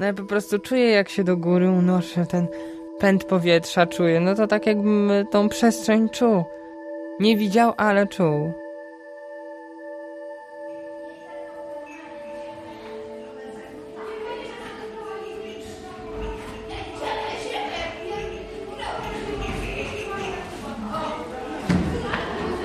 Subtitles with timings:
[0.00, 2.48] No ja po prostu czuję, jak się do góry unoszę, ten
[2.98, 4.20] pęd powietrza czuję.
[4.20, 6.44] No to tak jakbym tą przestrzeń czuł.
[7.18, 8.52] Nie widział, ale czuł.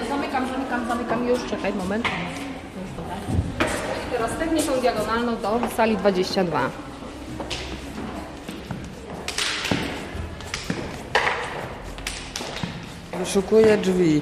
[0.10, 2.08] Zamykam, zamykam, zamykam już, czekaj, moment.
[4.08, 6.95] I teraz techniką diagonalną do sali 22.
[13.26, 14.22] Wyszukuję drzwi.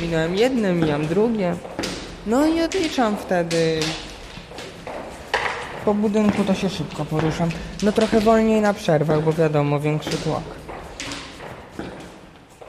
[0.00, 1.56] Minąłem jedne, mijam drugie.
[2.26, 3.80] No i odliczam wtedy.
[5.84, 7.48] Po budynku to się szybko poruszam.
[7.82, 10.42] No trochę wolniej na przerwach, bo wiadomo, większy tłok.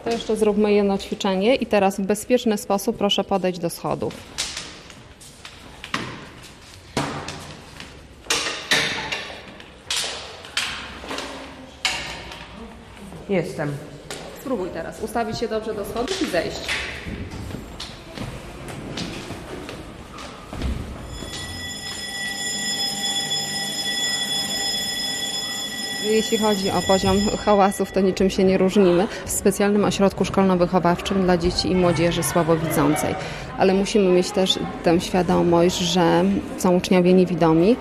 [0.03, 4.13] To jeszcze zróbmy jedno ćwiczenie i teraz w bezpieczny sposób proszę podejść do schodów.
[13.29, 13.92] Jestem.
[14.43, 16.59] Spróbuj teraz ustawić się dobrze do schodów i zejść.
[26.05, 31.37] Jeśli chodzi o poziom hałasów, to niczym się nie różnimy w specjalnym ośrodku szkolno-wychowawczym dla
[31.37, 33.15] dzieci i młodzieży słabowidzącej.
[33.57, 36.23] Ale musimy mieć też tę świadomość, że
[36.57, 37.75] są uczniowie niewidomi,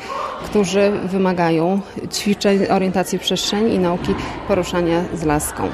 [0.44, 1.80] którzy wymagają
[2.12, 4.14] ćwiczeń orientacji w przestrzeni i nauki
[4.48, 5.68] poruszania z laską.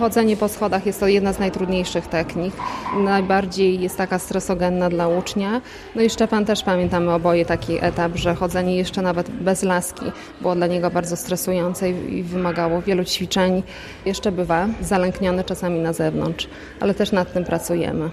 [0.00, 2.54] Chodzenie po schodach jest to jedna z najtrudniejszych technik.
[2.96, 5.60] Najbardziej jest taka stresogenna dla ucznia.
[5.94, 10.04] No i Szczepan też pamiętamy oboje taki etap, że chodzenie jeszcze nawet bez laski
[10.40, 13.62] było dla niego bardzo stresujące i wymagało wielu ćwiczeń.
[14.06, 16.48] Jeszcze bywa zalękniony czasami na zewnątrz,
[16.80, 18.10] ale też nad tym pracujemy.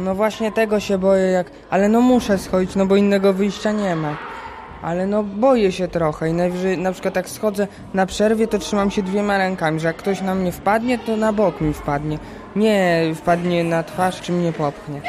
[0.00, 1.50] No właśnie tego się boję, jak...
[1.70, 4.31] Ale no muszę schodzić, no bo innego wyjścia nie ma.
[4.82, 8.90] Ale no boję się trochę i najwyżej, na przykład jak schodzę na przerwie, to trzymam
[8.90, 12.18] się dwiema rękami, że jak ktoś na mnie wpadnie, to na bok mi wpadnie.
[12.56, 15.00] Nie wpadnie na twarz, czy mnie popchnie.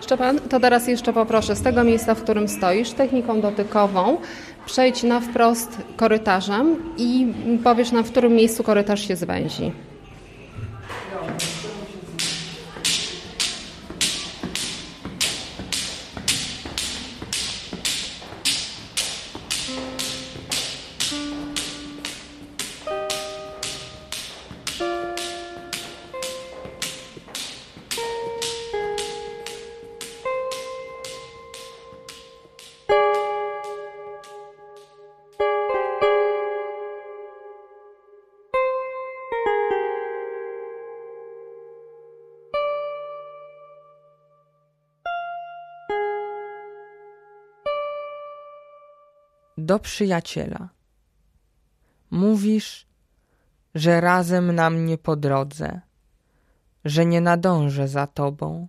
[0.00, 4.18] Szczepan, to teraz jeszcze poproszę z tego miejsca, w którym stoisz, techniką dotykową,
[4.66, 7.32] przejdź na wprost korytarzem i
[7.64, 9.72] powiesz nam, w którym miejscu korytarz się zwęzi.
[49.66, 50.68] Do przyjaciela.
[52.10, 52.86] Mówisz,
[53.74, 55.80] że razem nam nie po drodze,
[56.84, 58.68] że nie nadążę za tobą,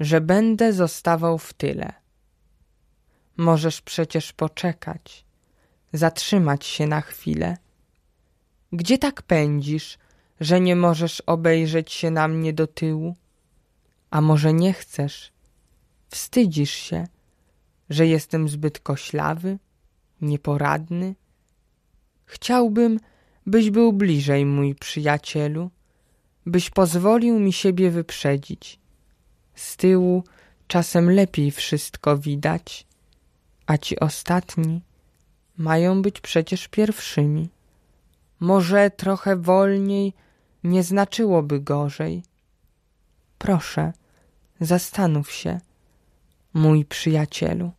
[0.00, 1.92] że będę zostawał w tyle.
[3.36, 5.24] Możesz przecież poczekać,
[5.92, 7.56] zatrzymać się na chwilę.
[8.72, 9.98] Gdzie tak pędzisz,
[10.40, 13.16] że nie możesz obejrzeć się na mnie do tyłu?
[14.10, 15.32] A może nie chcesz?
[16.08, 17.06] Wstydzisz się,
[17.90, 19.58] że jestem zbyt koślawy,
[20.22, 21.14] nieporadny?
[22.24, 23.00] Chciałbym,
[23.46, 25.70] byś był bliżej, mój przyjacielu,
[26.46, 28.80] byś pozwolił mi siebie wyprzedzić.
[29.54, 30.24] Z tyłu
[30.68, 32.86] czasem lepiej wszystko widać,
[33.66, 34.82] a ci ostatni
[35.56, 37.48] mają być przecież pierwszymi.
[38.40, 40.12] Może trochę wolniej
[40.64, 42.22] nie znaczyłoby gorzej.
[43.38, 43.92] Proszę,
[44.60, 45.60] zastanów się,
[46.54, 47.72] mój przyjacielu.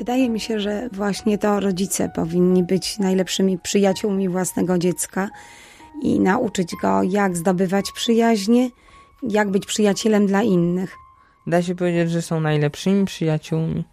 [0.00, 5.28] Wydaje mi się, że właśnie to rodzice powinni być najlepszymi przyjaciółmi własnego dziecka
[6.02, 8.70] i nauczyć go, jak zdobywać przyjaźnie,
[9.22, 10.96] jak być przyjacielem dla innych.
[11.46, 13.84] Da się powiedzieć, że są najlepszymi przyjaciółmi.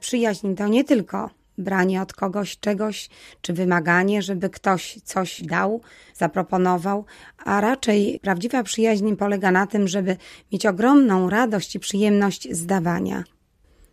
[0.00, 3.08] Przyjaźń to nie tylko branie od kogoś czegoś,
[3.40, 5.80] czy wymaganie, żeby ktoś coś dał,
[6.14, 7.04] zaproponował,
[7.44, 10.16] a raczej prawdziwa przyjaźń polega na tym, żeby
[10.52, 13.24] mieć ogromną radość i przyjemność z dawania.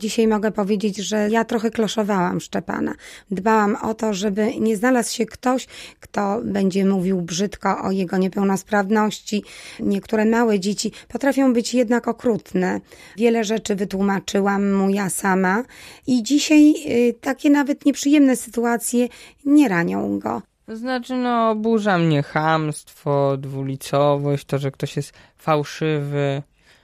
[0.02, 2.96] Dzisiaj mogę powiedzieć, że ja trochę kloszowałam Szczepana.
[3.32, 5.68] Dbałam o to, żeby nie znalazł się ktoś,
[6.00, 9.44] kto będzie mówił brzydko o jego niepełnosprawności.
[9.80, 12.82] Niektóre małe dzieci potrafią być jednak okrutne.
[13.18, 15.64] Wiele rzeczy wytłumaczyłam mu ja sama
[16.08, 16.74] i dzisiaj
[17.10, 19.08] y, takie nawet nieprzyjemne sytuacje
[19.46, 20.42] nie ranią go.
[20.68, 26.44] Znaczy, no, oburza mnie chamstwo, dwulicowość, to, że ktoś jest fałszywy.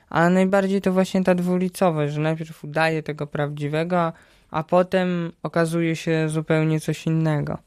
[0.10, 4.14] Ale najbardziej to właśnie ta dwulicowość, że najpierw udaje tego prawdziwego,
[4.52, 7.58] a potem okazuje się zupełnie coś innego.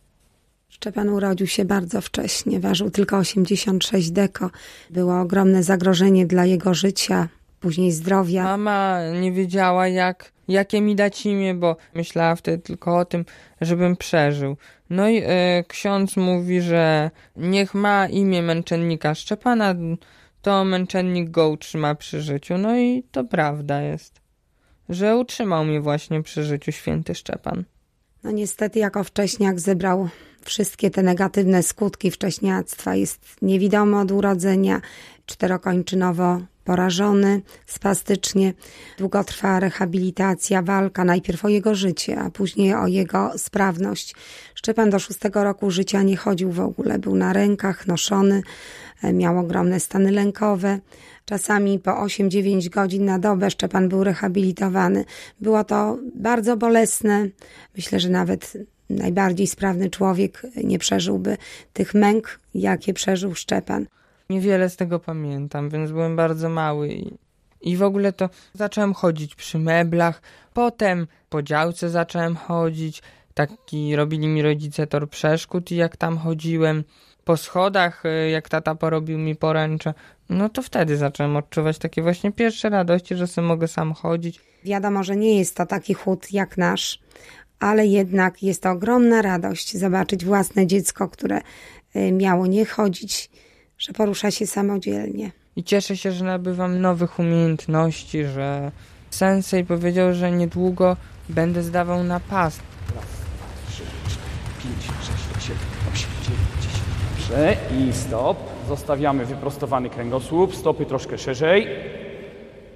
[0.69, 4.51] Szczepan urodził się bardzo wcześnie, ważył tylko 86 deko.
[4.91, 7.29] Było ogromne zagrożenie dla jego życia,
[7.61, 8.45] później zdrowia.
[8.45, 13.25] Mama nie wiedziała, jak, jakie mi dać imię, bo myślała wtedy tylko o tym,
[13.61, 14.57] żebym przeżył.
[14.91, 19.75] No i e, ksiądz mówi, że niech ma imię męczennika Szczepana,
[20.43, 22.59] to męczennik go utrzyma przy życiu.
[22.59, 24.21] No i to prawda jest,
[24.89, 27.65] że utrzymał mnie właśnie przy życiu święty Szczepan.
[28.23, 30.09] No niestety jako wcześniak zebrał
[30.45, 32.95] wszystkie te negatywne skutki wcześniactwa.
[32.95, 34.81] Jest niewidomy od urodzenia,
[35.31, 38.55] czterokończynowo porażony spastycznie.
[38.99, 39.25] Długo
[39.59, 44.15] rehabilitacja, walka najpierw o jego życie, a później o jego sprawność.
[44.55, 48.43] Szczepan do szóstego roku życia nie chodził w ogóle, był na rękach, noszony,
[49.03, 50.79] e, miał ogromne stany lękowe.
[51.25, 55.05] Czasami po 8-9 godzin na dobę Szczepan był rehabilitowany.
[55.41, 57.29] Było to bardzo bolesne.
[57.77, 58.53] Myślę, że nawet
[58.91, 61.37] najbardziej sprawny człowiek nie przeżyłby
[61.73, 63.87] tych męk, jakie przeżył Szczepan.
[64.31, 67.15] Niewiele z tego pamiętam, więc byłem bardzo mały i,
[67.61, 70.23] i w ogóle to zacząłem chodzić przy meblach.
[70.55, 73.03] Potem po działce zacząłem chodzić.
[73.35, 76.85] Taki robili mi rodzice tor przeszkód i jak tam chodziłem
[77.25, 79.95] po schodach, y, jak tata porobił mi poręcze,
[80.29, 84.41] no to wtedy zacząłem odczuwać takie właśnie pierwsze radości, że sobie mogę sam chodzić.
[84.65, 87.01] Wiadomo, że nie jest to taki chód jak nasz,
[87.61, 91.41] ale jednak jest to ogromna radość zobaczyć własne dziecko, które
[91.97, 93.31] y, miało nie chodzić,
[93.81, 95.31] że porusza się samodzielnie.
[95.57, 98.73] I cieszę się, że nabywam nowych umiejętności, że
[99.11, 100.97] sensei powiedział, że niedługo
[101.29, 102.61] będę zdawał na pas.
[102.95, 104.31] Raz, dwa, trzy, cztery,
[104.63, 105.63] pięć, sześć, siedem,
[105.93, 106.85] osiem, dziewięć, dziesięć.
[107.29, 108.37] Dobrze i stop.
[108.69, 111.67] Zostawiamy wyprostowany kręgosłup, stopy troszkę szerzej.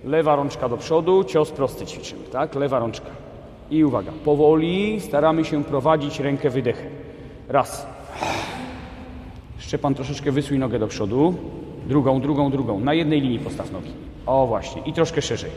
[0.04, 2.54] Lewa rączka do przodu, cios prosty ćwiczymy, tak?
[2.54, 3.10] Lewa rączka.
[3.70, 6.90] I uwaga, powoli staramy się prowadzić rękę wydechem.
[7.48, 7.86] Raz.
[9.58, 11.34] Szczepan troszeczkę wysuń nogę do przodu.
[11.86, 12.80] Drugą, drugą, drugą.
[12.80, 13.90] Na jednej linii postaw nogi.
[14.26, 14.82] O właśnie.
[14.86, 15.50] I troszkę szerzej.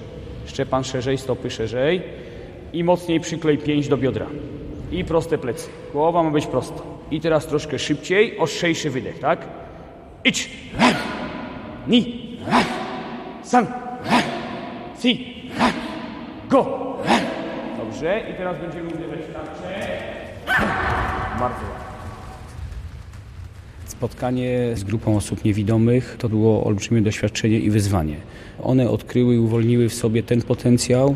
[0.46, 2.02] Szczepan szerzej, stopy szerzej.
[2.74, 4.26] I mocniej przyklej pięść do biodra.
[4.92, 5.70] I proste plecy.
[5.94, 6.82] Głowa ma być prosta.
[7.12, 9.48] I teraz troszkę szybciej, ostrzejszy wydech, tak?
[10.24, 10.50] Idź.
[11.88, 12.38] Ni.
[13.44, 13.68] San.
[15.00, 15.36] Si.
[16.50, 16.66] Go.
[17.78, 18.22] Dobrze.
[18.32, 19.88] I teraz będziemy uderzać w tarczę.
[21.40, 21.87] Bardzo ładnie.
[23.98, 28.16] Spotkanie z grupą osób niewidomych to było olbrzymie doświadczenie i wyzwanie.
[28.64, 31.16] One odkryły i uwolniły w sobie ten potencjał,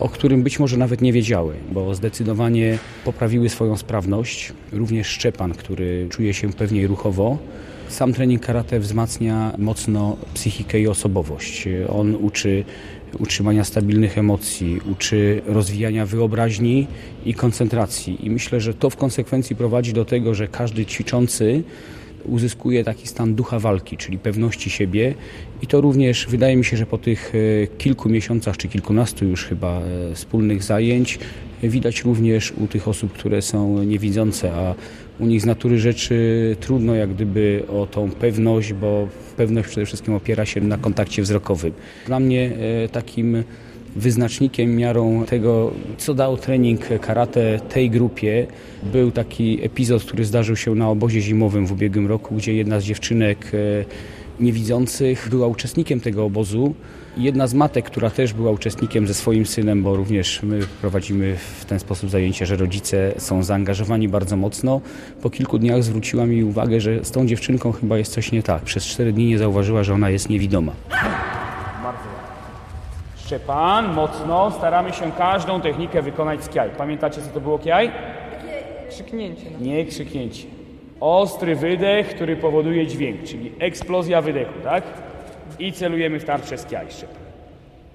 [0.00, 4.52] o którym być może nawet nie wiedziały, bo zdecydowanie poprawiły swoją sprawność.
[4.72, 7.38] Również Szczepan, który czuje się pewniej ruchowo.
[7.88, 11.68] Sam trening karate wzmacnia mocno psychikę i osobowość.
[11.88, 12.64] On uczy
[13.18, 16.86] utrzymania stabilnych emocji, uczy rozwijania wyobraźni
[17.24, 18.26] i koncentracji.
[18.26, 21.62] I myślę, że to w konsekwencji prowadzi do tego, że każdy ćwiczący
[22.24, 25.14] uzyskuje taki stan ducha walki, czyli pewności siebie
[25.62, 29.44] i to również wydaje mi się, że po tych e, kilku miesiącach czy kilkunastu już
[29.44, 31.18] chyba e, wspólnych zajęć
[31.62, 34.74] widać również u tych osób, które są niewidzące, a
[35.20, 40.14] u nich z natury rzeczy trudno jak gdyby o tą pewność, bo pewność przede wszystkim
[40.14, 41.72] opiera się na kontakcie wzrokowym.
[42.06, 42.50] Dla mnie
[42.84, 43.44] e, takim
[43.96, 48.46] wyznacznikiem, miarą tego, co dał trening karate tej grupie,
[48.92, 52.84] był taki epizod, który zdarzył się na obozie zimowym w ubiegłym roku, gdzie jedna z
[52.84, 53.84] dziewczynek e,
[54.40, 56.74] niewidzących była uczestnikiem tego obozu.
[57.16, 61.64] Jedna z matek, która też była uczestnikiem ze swoim synem, bo również my prowadzimy w
[61.64, 64.80] ten sposób zajęcia, że rodzice są zaangażowani bardzo mocno.
[65.22, 68.62] Po kilku dniach zwróciła mi uwagę, że z tą dziewczynką chyba jest coś nie tak.
[68.62, 70.72] Przez cztery dni nie zauważyła, że ona jest niewidoma.
[73.28, 74.50] Szczepan, mocno.
[74.50, 76.70] Staramy się każdą technikę wykonać z kiaj.
[76.78, 77.90] Pamiętacie, co to było kiaj?
[78.90, 79.46] Krzyknięcie.
[79.52, 79.66] No.
[79.66, 80.48] Nie krzyknięcie.
[81.00, 84.84] Ostry wydech, który powoduje dźwięk, czyli eksplozja wydechu, tak?
[85.58, 87.16] I celujemy w tarczę z kiaj, Szczepan.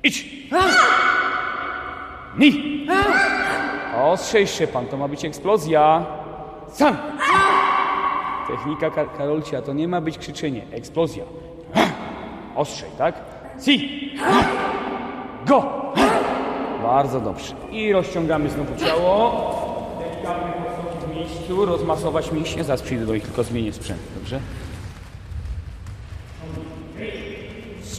[0.04, 0.26] Idź!
[2.38, 2.88] Ni!
[3.98, 6.06] Ostrzej, Szczepan, to ma być eksplozja.
[6.68, 6.98] San!
[8.48, 11.24] Technika Kar Karolcia to nie ma być krzyczenie, eksplozja.
[12.56, 13.16] Ostrzej, tak?
[13.60, 13.90] Si!
[15.48, 15.64] Go!
[16.84, 17.54] Bardzo dobrze.
[17.72, 19.32] I rozciągamy znowu ciało.
[20.00, 20.54] Delikatnie
[21.08, 22.64] w miejscu, rozmasować mięśnie.
[22.64, 24.40] Zaraz przyjdę do nich, tylko zmienię sprzęt, dobrze?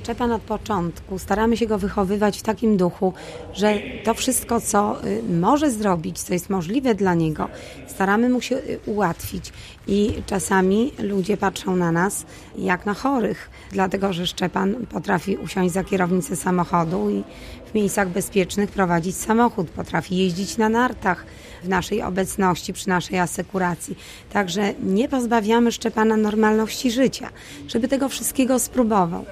[0.04, 3.12] Szczepan od początku staramy się go wychowywać w takim duchu,
[3.52, 7.48] że to wszystko, co y, może zrobić, co jest możliwe dla niego,
[7.86, 9.52] staramy mu się y, ułatwić.
[9.86, 12.26] I czasami ludzie patrzą na nas
[12.58, 17.24] jak na chorych, dlatego że Szczepan potrafi usiąść za kierownicę samochodu i
[17.70, 21.24] w miejscach bezpiecznych prowadzić samochód, potrafi jeździć na nartach
[21.62, 23.98] w naszej obecności, przy naszej asekuracji.
[24.32, 27.28] Także nie pozbawiamy Szczepana normalności życia,
[27.68, 29.24] żeby tego wszystkiego spróbował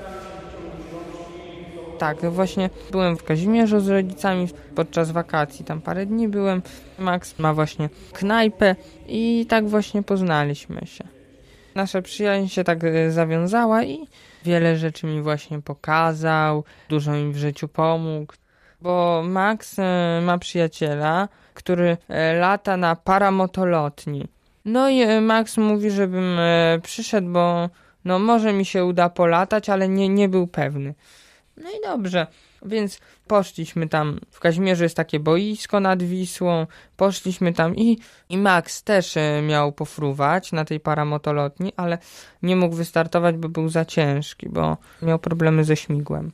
[2.03, 6.63] tak, właśnie byłem w Kazimierzu z rodzicami podczas wakacji, tam parę dni byłem.
[6.99, 11.05] Max ma właśnie knajpę i tak właśnie poznaliśmy się.
[11.75, 14.07] Nasza przyjaźń się tak e, zawiązała i
[14.45, 18.33] wiele rzeczy mi właśnie pokazał, dużo mi w życiu pomógł.
[18.81, 24.29] Bo Max e, ma przyjaciela, który e, lata na paramotolotni.
[24.65, 26.39] No i Max mówi, żebym
[26.83, 27.69] przyszedł, bo
[28.05, 30.95] no może mi się uda polatać, ale nie, nie był pewny.
[31.57, 32.27] No i dobrze.
[32.65, 36.67] Więc poszliśmy tam, w Kazimierzu jest takie boisko nad Wisłą,
[36.97, 41.99] poszliśmy tam i, i Max też e, miał pofruwać na tej paramotolotni, ale
[42.43, 46.33] nie mógł wystartować, bo był za ciężki, bo miał problemy ze śmigłem.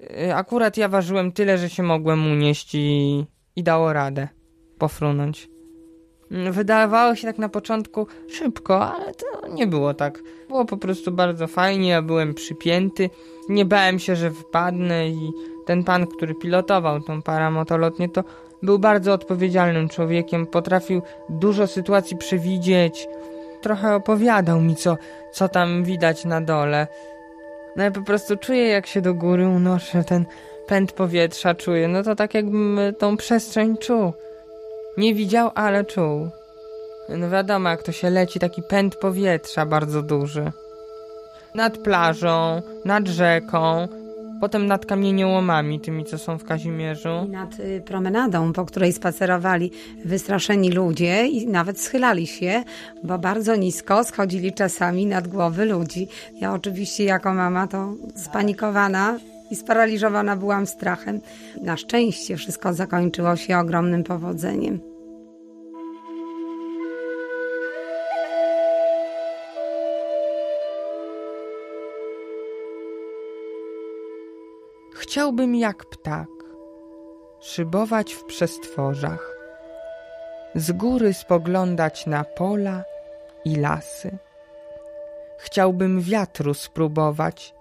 [0.00, 3.24] E, akurat ja ważyłem tyle, że się mogłem unieść i,
[3.56, 4.28] i dało radę
[4.78, 5.48] pofrunąć.
[6.30, 10.22] Wydawało się tak na początku szybko, ale to nie było tak.
[10.48, 13.10] Było po prostu bardzo fajnie, ja byłem przypięty,
[13.48, 15.32] nie bałem się, że wpadnę i
[15.66, 18.24] ten pan, który pilotował tą paramotolotnię, to
[18.62, 23.08] był bardzo odpowiedzialnym człowiekiem, potrafił dużo sytuacji przewidzieć.
[23.60, 24.96] Trochę opowiadał mi, co,
[25.32, 26.86] co tam widać na dole.
[27.76, 30.26] No ja po prostu czuję, jak się do góry unoszę, ten
[30.66, 31.88] pęd powietrza czuję.
[31.88, 34.12] No to tak jakbym tą przestrzeń czuł.
[34.98, 36.28] Nie widział, ale czuł.
[37.08, 40.52] No wiadomo, jak to się leci, taki pęd powietrza bardzo duży.
[41.54, 43.88] Nad plażą, nad rzeką,
[44.40, 47.24] potem nad kamieniołomami, tymi, co są w Kazimierzu.
[47.26, 49.70] I nad y, promenadą, po której spacerowali
[50.04, 52.62] wystraszeni ludzie i nawet schylali się,
[53.04, 56.08] bo bardzo nisko schodzili czasami nad głowy ludzi.
[56.40, 59.18] Ja oczywiście jako mama to spanikowana
[59.50, 61.20] i sparaliżowana byłam strachem.
[61.62, 64.80] Na szczęście wszystko zakończyło się ogromnym powodzeniem.
[74.94, 76.28] Chciałbym jak ptak
[77.40, 79.36] szybować w przestworzach,
[80.54, 82.84] z góry spoglądać na pola
[83.44, 84.18] i lasy.
[85.38, 87.54] Chciałbym wiatru spróbować,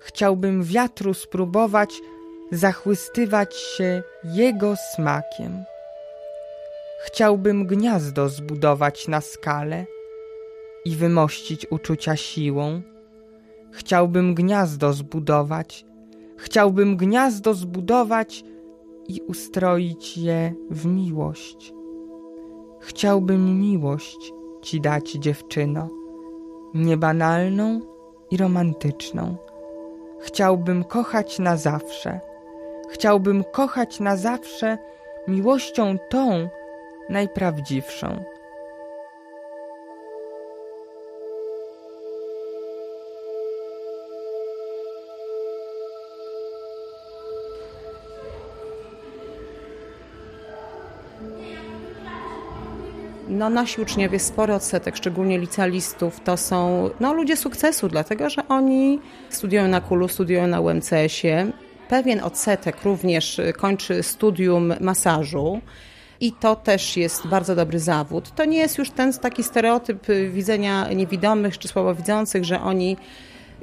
[0.00, 2.00] chciałbym wiatru spróbować
[2.52, 5.64] zachwystywać się jego smakiem.
[7.06, 9.86] Chciałbym gniazdo zbudować na skale
[10.84, 12.82] i wymościć uczucia siłą.
[13.72, 15.84] Chciałbym gniazdo zbudować,
[16.36, 18.44] chciałbym gniazdo zbudować
[19.08, 21.72] i ustroić je w miłość.
[22.80, 25.88] Chciałbym miłość ci dać, dziewczyno,
[26.74, 27.80] niebanalną
[28.30, 29.49] i romantyczną
[30.20, 32.20] Chciałbym kochać na zawsze.
[32.90, 34.78] Chciałbym kochać na zawsze
[35.28, 36.48] miłością tą
[37.08, 38.24] najprawdziwszą.
[53.30, 59.00] No, nasi uczniowie, spory odsetek, szczególnie licealistów, to są no, ludzie sukcesu, dlatego że oni
[59.28, 61.52] studiują na KULU, studiują na UMCS-ie.
[61.88, 65.60] Pewien odsetek również kończy studium masażu.
[66.20, 68.34] I to też jest bardzo dobry zawód.
[68.34, 72.96] To nie jest już ten taki stereotyp widzenia niewidomych czy słabowidzących, że oni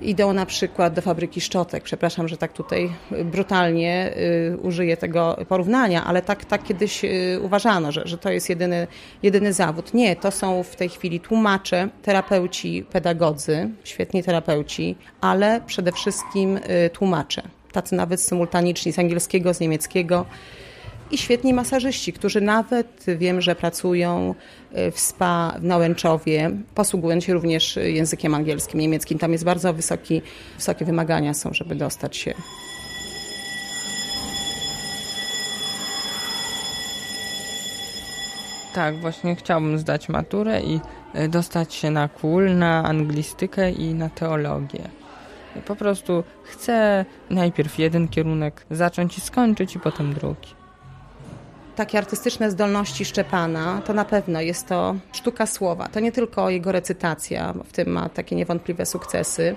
[0.02, 1.84] idą na przykład do fabryki szczotek.
[1.84, 2.90] Przepraszam, że tak tutaj
[3.26, 4.14] brutalnie
[4.54, 8.88] y, użyję tego porównania, ale tak, tak kiedyś y, uważano, że, że to jest jedyny,
[9.24, 9.94] jedyny zawód.
[9.94, 16.90] Nie, to są w tej chwili tłumacze, terapeuci, pedagodzy, świetni terapeuci, ale przede wszystkim y,
[16.90, 17.42] tłumacze.
[17.72, 20.26] Tacy nawet symultaniczni z angielskiego, z niemieckiego
[21.12, 24.36] i świetni masażyści, którzy nawet wiem, że pracują
[24.74, 29.20] e, w spa w Nałęczowie, posługując się również językiem angielskim, niemieckim.
[29.20, 30.22] Tam jest bardzo wysoki,
[30.56, 32.34] wysokie wymagania są, żeby dostać się.
[38.74, 40.80] Tak, właśnie chciałbym zdać maturę i
[41.14, 44.90] e, dostać się na KUL, na anglistykę i na teologię.
[45.66, 50.57] Po prostu chcę najpierw jeden kierunek zacząć i skończyć, i potem drugi.
[51.78, 55.88] Takie artystyczne zdolności Szczepana, to na pewno jest to sztuka słowa.
[55.88, 59.56] To nie tylko jego recytacja, w tym ma takie niewątpliwe sukcesy,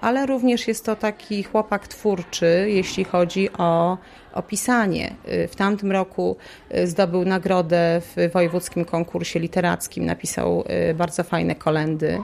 [0.00, 3.98] ale również jest to taki chłopak twórczy, jeśli chodzi o,
[4.32, 5.14] o pisanie.
[5.48, 6.36] W tamtym roku
[6.74, 12.22] y, zdobył nagrodę w wojewódzkim konkursie literackim, napisał y, bardzo fajne kolendy.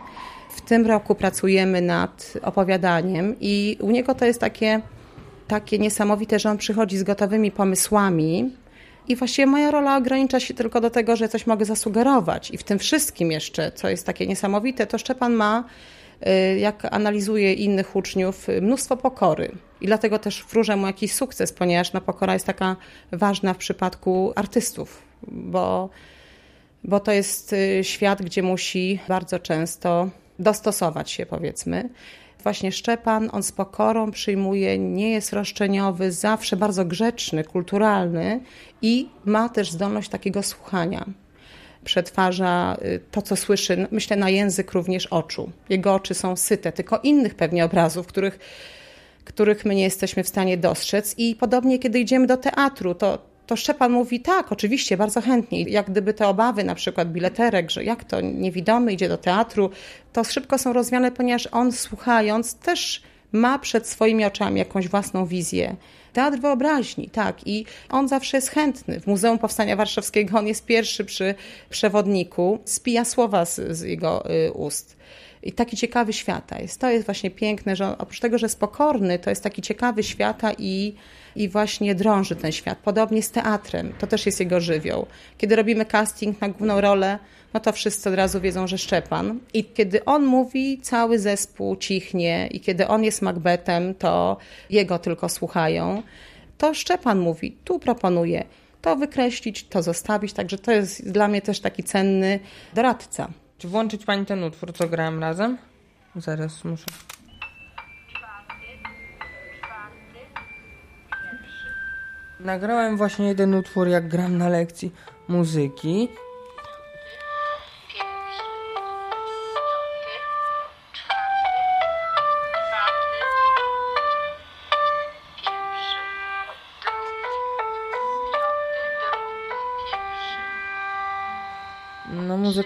[0.50, 4.80] W tym roku pracujemy nad opowiadaniem i u niego to jest takie,
[5.48, 8.61] takie niesamowite, że on przychodzi z gotowymi pomysłami,
[9.08, 12.50] i właściwie moja rola ogranicza się tylko do tego, że coś mogę zasugerować.
[12.50, 15.64] I w tym wszystkim jeszcze, co jest takie niesamowite, to Szczepan ma,
[16.26, 19.52] y, jak analizuje innych uczniów, mnóstwo pokory.
[19.80, 22.76] I dlatego też wróżę mu jakiś sukces, ponieważ no, pokora jest taka
[23.12, 25.90] ważna w przypadku artystów, bo,
[26.84, 31.88] bo to jest y, świat, gdzie musi bardzo często dostosować się, powiedzmy
[32.42, 38.40] właśnie Szczepan, on z pokorą przyjmuje, nie jest roszczeniowy, zawsze bardzo grzeczny, kulturalny
[38.82, 41.04] i ma też zdolność takiego słuchania.
[41.84, 45.50] Przetwarza y, to, co słyszy, myślę, na język również oczu.
[45.68, 48.38] Jego oczy są syte, tylko innych pewnie obrazów, których,
[49.24, 51.14] których my nie jesteśmy w stanie dostrzec.
[51.18, 55.62] I podobnie, kiedy idziemy do teatru, to to Szczepan mówi tak, oczywiście, bardzo chętnie.
[55.62, 59.70] Jak gdyby te obawy, na przykład bileterek, że jak to niewidomy idzie do teatru,
[60.12, 65.76] to szybko są rozwiane, ponieważ on słuchając też ma przed swoimi oczami jakąś własną wizję.
[66.12, 67.46] Teatr wyobraźni, tak.
[67.46, 69.00] I on zawsze jest chętny.
[69.00, 71.34] W Muzeum Powstania Warszawskiego on jest pierwszy przy
[71.70, 74.96] przewodniku, spija słowa z, z jego y, ust.
[75.42, 76.80] I taki ciekawy świata jest.
[76.80, 80.52] To jest właśnie piękne, że oprócz tego, że jest pokorny, to jest taki ciekawy świata
[80.58, 80.94] i
[81.36, 82.78] i właśnie drąży ten świat.
[82.78, 85.06] Podobnie z teatrem, to też jest jego żywioł.
[85.38, 87.18] Kiedy robimy casting na główną rolę,
[87.54, 89.38] no to wszyscy od razu wiedzą, że Szczepan.
[89.54, 94.36] I kiedy on mówi, cały zespół cichnie i kiedy on jest Macbethem, to
[94.70, 96.02] jego tylko słuchają.
[96.58, 98.44] To Szczepan mówi, tu proponuję
[98.82, 102.40] to wykreślić, to zostawić, także to jest dla mnie też taki cenny
[102.74, 103.28] doradca.
[103.62, 105.58] Czy włączyć Pani ten utwór, co grałem razem?
[106.16, 106.84] Zaraz muszę.
[112.40, 114.92] Nagrałem właśnie jeden utwór, jak gram na lekcji
[115.28, 116.08] muzyki.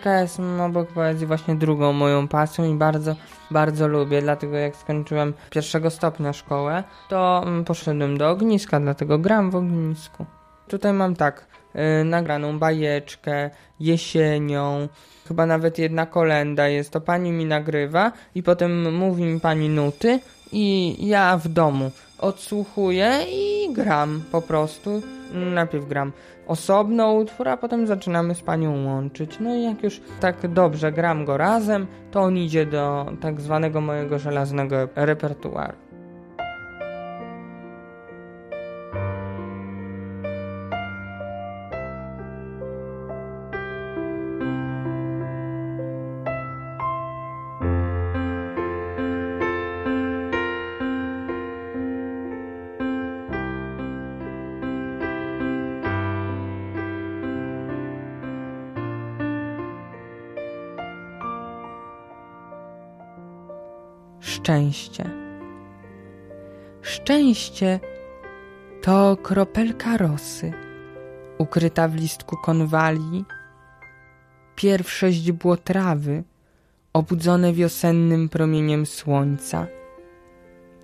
[0.06, 3.16] Muzyka jest obok poezji właśnie drugą moją pasją i bardzo,
[3.50, 9.50] bardzo lubię, dlatego jak skończyłem pierwszego stopnia szkołę, to mm, poszedłem do ogniska, dlatego gram
[9.50, 10.26] w ognisku.
[10.68, 14.88] Tutaj mam tak, yy, nagraną bajeczkę, jesienią,
[15.28, 20.20] chyba nawet jedna kolenda jest, to pani mi nagrywa i potem mówi mi pani nuty
[20.52, 25.02] i ja w domu odsłuchuję i gram po prostu.
[25.34, 26.12] Najpierw gram
[26.46, 29.36] osobno utwór, a potem zaczynamy z panią łączyć.
[29.40, 33.80] No i jak już tak dobrze gram go razem, to on idzie do tak zwanego
[33.80, 35.85] mojego żelaznego repertuaru.
[64.46, 65.10] Szczęście.
[66.82, 67.80] Szczęście
[68.82, 70.52] to kropelka rosy,
[71.38, 73.24] ukryta w listku konwali,
[74.56, 76.24] pierwsze źdźbło trawy,
[76.92, 79.66] obudzone wiosennym promieniem słońca,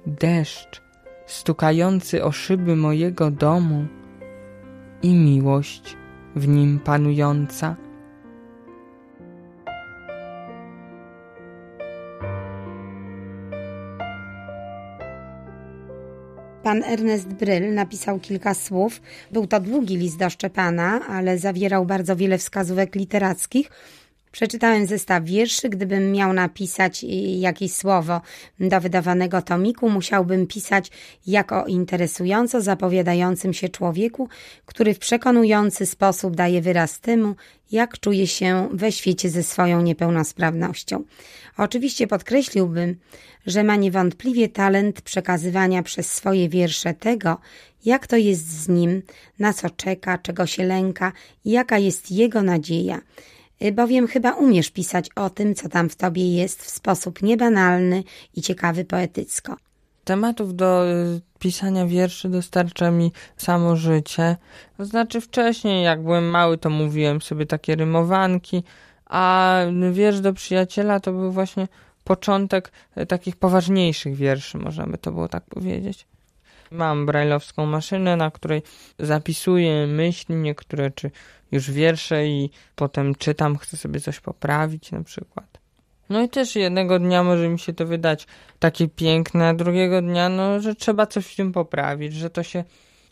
[0.07, 0.83] deszcz
[1.27, 3.87] stukający o szyby mojego domu
[5.03, 5.97] i miłość
[6.37, 7.77] w nim panująca.
[16.63, 19.01] Pan Ernest Bryl napisał kilka słów.
[19.31, 23.71] Był to długi list do Szczepana, ale zawierał bardzo wiele wskazówek literackich.
[24.33, 25.69] Przeczytałem zestaw wierszy.
[25.69, 27.05] Gdybym miał napisać
[27.39, 28.21] jakieś słowo
[28.61, 30.91] do wydawanego tomiku, musiałbym pisać
[31.27, 34.29] jako interesująco zapowiadającym się człowieku,
[34.67, 37.35] który w przekonujący sposób daje wyraz temu,
[37.73, 41.05] jak czuje się we świecie ze swoją niepełnosprawnością.
[41.57, 42.97] Oczywiście podkreśliłbym,
[43.47, 47.39] że ma niewątpliwie talent przekazywania przez swoje wiersze tego,
[47.85, 49.03] jak to jest z nim,
[49.39, 51.13] na co czeka, czego się lęka
[51.45, 53.01] i jaka jest jego nadzieja.
[53.73, 58.05] Bowiem chyba umiesz pisać o tym, co tam w tobie jest w sposób niebanalny
[58.37, 59.57] i ciekawy poetycko.
[60.05, 64.37] Tematów do y, pisania wierszy dostarcza mi samo życie.
[64.77, 68.63] To znaczy wcześniej, jak byłem mały, to mówiłem sobie takie rymowanki,
[69.07, 69.59] a
[69.93, 71.69] wiersz do przyjaciela to był właśnie
[72.05, 76.07] początek e, takich poważniejszych wierszy, możemy to było tak powiedzieć.
[76.71, 78.63] Mam brajlowską maszynę, na której
[78.99, 81.11] zapisuję myśli niektóre, czy
[81.53, 85.59] już wiersze i potem czytam, chcę sobie coś poprawić na przykład.
[86.09, 88.27] No i też jednego dnia może mi się to wydać
[88.59, 92.65] takie piękne, a drugiego dnia, no, że trzeba coś w tym poprawić, że to się,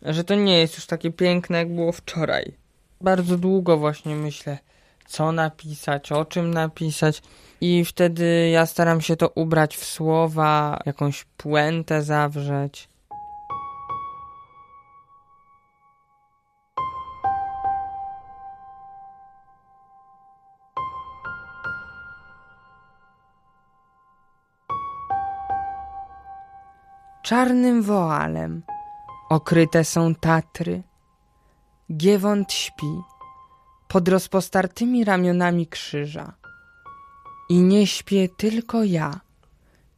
[0.03, 2.53] że to nie jest już takie piękne, jak było wczoraj.
[3.01, 4.59] Bardzo długo właśnie myślę,
[5.07, 7.23] co napisać, o czym napisać.
[7.61, 12.89] I wtedy ja staram się to ubrać w słowa, jakąś puentę zawrzeć.
[27.31, 28.63] Czarnym woalem
[29.29, 30.83] okryte są Tatry.
[31.97, 33.01] Giewont śpi
[33.89, 36.33] pod rozpostartymi ramionami krzyża.
[37.49, 39.21] I nie śpię tylko ja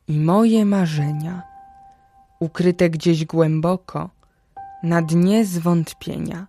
[0.09, 1.43] i moje marzenia,
[2.41, 4.11] ukryte gdzieś głęboko
[4.83, 6.47] na dnie zwątpienia.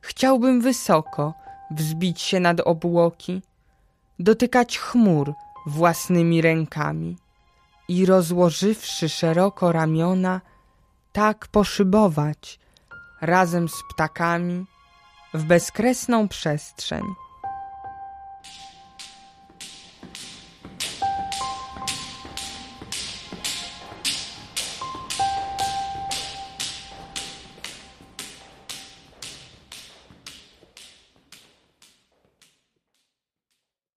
[0.00, 1.34] Chciałbym wysoko
[1.70, 3.42] wzbić się nad obłoki,
[4.18, 5.32] dotykać chmur
[5.66, 7.16] własnymi rękami
[7.88, 10.40] i rozłożywszy szeroko ramiona,
[11.12, 12.58] tak poszybować
[13.20, 14.66] razem z ptakami
[15.34, 17.04] w bezkresną przestrzeń